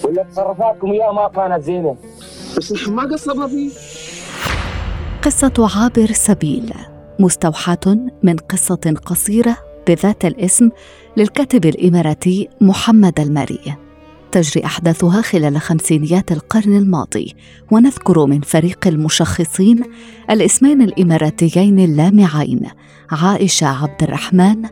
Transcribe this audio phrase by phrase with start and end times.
[0.05, 1.97] ولا تصرفاتكم اياه ما كانت زينة.
[2.57, 3.71] بس نحن ما قصرنا فيه
[5.23, 6.75] قصة عابر سبيل
[7.19, 9.57] مستوحاة من قصة قصيرة
[9.89, 10.71] بذات الاسم
[11.17, 13.77] للكاتب الإماراتي محمد المري
[14.33, 17.35] تجري أحداثها خلال خمسينيات القرن الماضي
[17.71, 19.83] ونذكر من فريق المشخصين
[20.31, 22.61] الاسمين الإماراتيين اللامعين
[23.11, 24.63] عائشة عبد الرحمن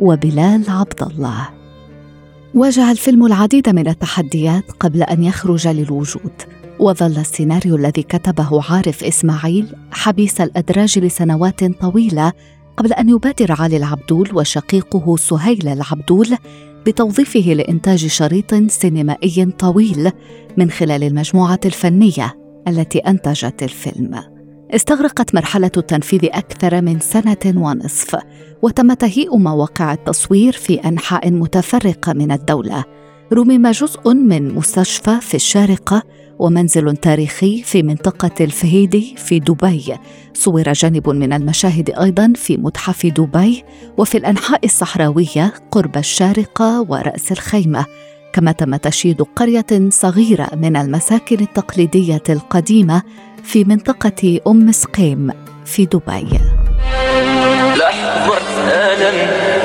[0.00, 1.48] وبلال عبد الله.
[2.54, 6.32] واجه الفيلم العديد من التحديات قبل أن يخرج للوجود
[6.78, 12.32] وظل السيناريو الذي كتبه عارف إسماعيل حبيس الأدراج لسنوات طويلة
[12.76, 16.36] قبل أن يبادر علي العبدول وشقيقه سهيل العبدول
[16.86, 20.10] بتوظيفه لإنتاج شريط سينمائي طويل
[20.56, 22.36] من خلال المجموعة الفنية
[22.68, 24.20] التي أنتجت الفيلم.
[24.70, 28.16] استغرقت مرحلة التنفيذ أكثر من سنة ونصف،
[28.62, 32.84] وتم تهيئ مواقع التصوير في أنحاء متفرقة من الدولة.
[33.32, 36.02] رمم جزء من مستشفى في الشارقة
[36.42, 39.94] ومنزل تاريخي في منطقة الفهيدي في دبي.
[40.34, 43.64] صور جانب من المشاهد أيضا في متحف دبي
[43.98, 47.86] وفي الأنحاء الصحراوية قرب الشارقة ورأس الخيمة.
[48.32, 53.02] كما تم تشييد قرية صغيرة من المساكن التقليدية القديمة
[53.44, 55.30] في منطقة أم سقيم
[55.64, 56.38] في دبي.
[57.76, 58.38] لحظة
[58.68, 59.61] ألم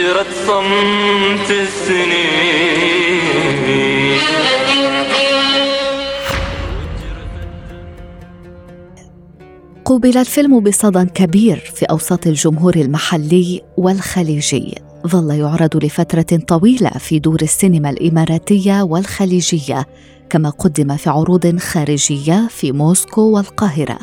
[0.00, 3.20] فجرت صمت السنين.
[9.84, 14.74] قوبل الفيلم بصدى كبير في أوساط الجمهور المحلي والخليجي.
[15.06, 19.86] ظل يعرض لفترة طويلة في دور السينما الإماراتية والخليجية
[20.30, 23.98] كما قدم في عروض خارجية في موسكو والقاهرة.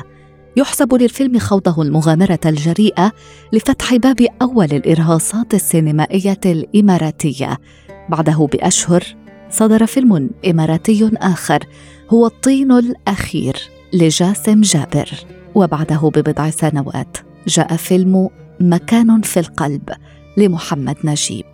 [0.57, 3.11] يحسب للفيلم خوضه المغامرة الجريئة
[3.53, 7.57] لفتح باب أول الإرهاصات السينمائية الإماراتية.
[8.09, 9.03] بعده بأشهر
[9.49, 11.59] صدر فيلم إماراتي آخر
[12.09, 13.55] هو الطين الأخير
[13.93, 15.09] لجاسم جابر.
[15.55, 17.17] وبعده ببضع سنوات
[17.47, 18.29] جاء فيلم
[18.59, 19.89] مكان في القلب
[20.37, 21.45] لمحمد نجيب.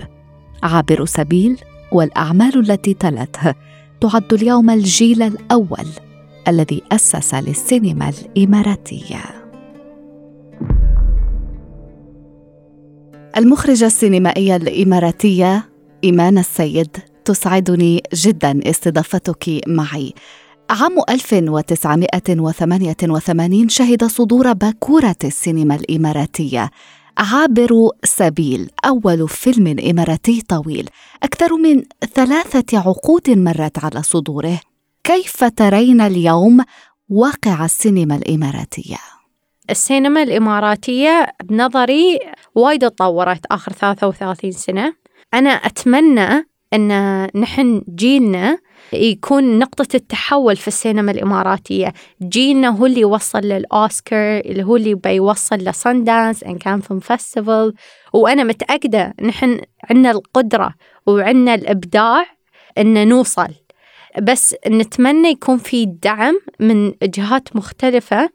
[0.64, 1.58] عابر سبيل
[1.92, 3.54] والأعمال التي تلته
[4.02, 5.88] تعد اليوم الجيل الأول
[6.48, 9.22] الذي أسس للسينما الإماراتية.
[13.38, 15.70] المخرجة السينمائية الإماراتية
[16.04, 20.14] إيمان السيد تسعدني جدا استضافتك معي.
[20.70, 26.72] عام 1988 شهد صدور باكورة السينما الإماراتية
[27.18, 30.90] عابر سبيل أول فيلم إماراتي طويل
[31.24, 31.84] أكثر من
[32.16, 34.60] ثلاثة عقود مرت على صدوره.
[35.04, 36.60] كيف ترين اليوم
[37.10, 38.98] واقع السينما الإماراتية؟
[39.70, 42.20] السينما الإماراتية بنظري
[42.56, 44.94] وايد تطورت آخر 33 سنة.
[45.34, 48.58] أنا أتمنى أن نحن جيلنا
[48.94, 51.94] يكون نقطة التحول في السينما الإماراتية.
[52.22, 57.74] جيلنا هو اللي وصل للأوسكار اللي هو اللي بيوصل ل Sundance إن Cannes Film Festival
[58.14, 60.74] وأنا متأكدة نحن عندنا القدرة
[61.06, 62.26] وعندنا الإبداع
[62.78, 63.63] إن نوصل
[64.22, 68.30] بس نتمنى يكون في دعم من جهات مختلفة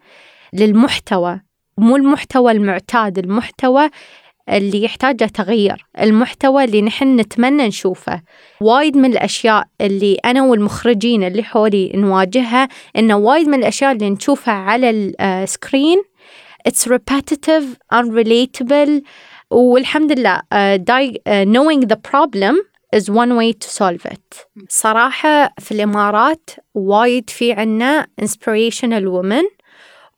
[0.52, 1.40] للمحتوى
[1.78, 3.90] مو المحتوى المعتاد المحتوى
[4.48, 8.22] اللي يحتاج تغيير المحتوى اللي نحن نتمنى نشوفه.
[8.60, 14.54] وايد من الأشياء اللي أنا والمخرجين اللي حولي نواجهها إنه وايد من الأشياء اللي نشوفها
[14.54, 14.90] على
[15.20, 16.02] السكرين
[16.68, 17.64] it's repetitive
[17.94, 19.02] unrelatable
[19.50, 22.54] والحمد لله uh, knowing the problem
[22.96, 24.46] is one way to solve it.
[24.68, 29.44] صراحة في الإمارات وايد في عنا inspirational women.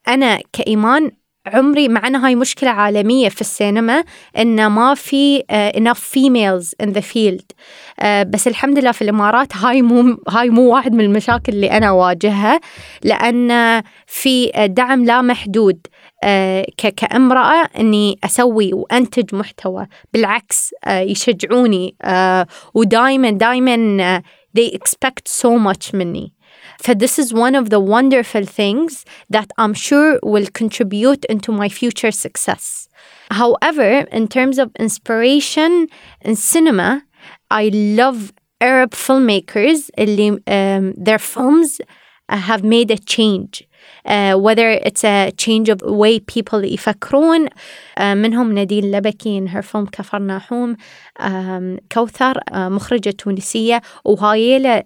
[0.09, 1.11] أنا كإيمان
[1.47, 4.05] عمري مع أن هاي مشكلة عالمية في السينما
[4.39, 7.45] إن ما في uh, enough females in the field.
[8.01, 11.89] uh, بس الحمد لله في الإمارات هاي مو هاي مو واحد من المشاكل اللي أنا
[11.89, 12.61] أواجهها
[13.05, 15.87] لأن في دعم لا محدود.
[16.78, 24.22] كامرأة إني أسوي وأنتج محتوى بالعكس uh, يشجعوني uh, ودايما دايما uh,
[24.58, 26.36] they expect so much مني
[26.82, 31.70] So this is one of the wonderful things that I'm sure will contribute into my
[31.70, 32.88] future success.
[33.32, 35.88] However, in terms of inspiration
[36.22, 37.04] in cinema,
[37.50, 39.90] I love Arab filmmakers
[40.48, 41.82] um, their films
[42.37, 43.67] have made a change.
[44.05, 49.63] Uh, whether it's a change of way people يفكرون uh, منهم نادين لبكي in her
[49.63, 50.77] film كفر ناحوم
[51.21, 54.83] um, كوثر uh, مخرجة تونسية وهايلة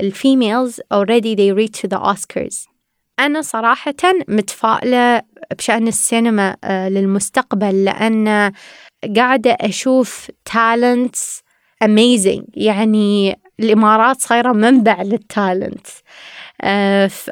[0.00, 2.68] الفيميلز already they reach to the Oscars.
[3.20, 3.94] أنا صراحة
[4.28, 5.22] متفائلة
[5.58, 8.52] بشأن السينما uh, للمستقبل لأن
[9.16, 11.42] قاعدة أشوف talents
[11.84, 12.42] amazing.
[12.54, 15.86] يعني الإمارات صايرة منبع للتالنت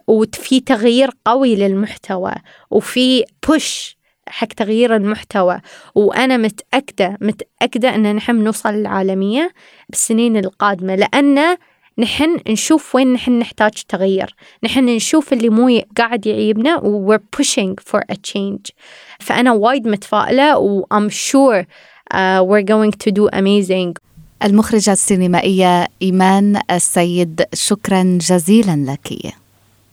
[0.07, 2.35] وفي تغيير قوي للمحتوى
[2.71, 3.97] وفي بوش
[4.29, 5.61] حق تغيير المحتوى.
[5.95, 9.53] وأنا متأكدة متأكدة أن نحن نوصل للعالمية
[9.89, 11.57] بالسنين القادمة لأن
[11.99, 14.35] نحن نشوف وين نحن نحتاج تغيير.
[14.65, 18.73] نحن نشوف اللي مو قاعد يعيبنا و we're pushing for a change.
[19.21, 21.67] فأنا وايد متفائلة و I'm sure
[22.15, 24.10] uh, we're going to do amazing.
[24.45, 29.35] المخرجة السينمائية إيمان السيد شكرا جزيلا لك.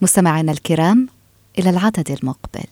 [0.00, 1.08] مستمعينا الكرام
[1.58, 2.64] إلى العدد المقبل.